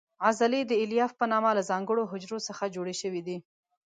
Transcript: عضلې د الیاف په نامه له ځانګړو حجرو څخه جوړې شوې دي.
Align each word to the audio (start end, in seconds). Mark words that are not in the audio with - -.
عضلې 0.27 0.61
د 0.67 0.71
الیاف 0.83 1.11
په 1.19 1.25
نامه 1.31 1.51
له 1.57 1.63
ځانګړو 1.69 2.09
حجرو 2.11 2.37
څخه 2.47 2.63
جوړې 2.75 2.95
شوې 3.01 3.21
دي. 3.27 3.37